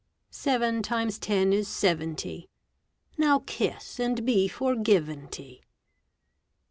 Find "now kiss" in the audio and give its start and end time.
3.19-3.99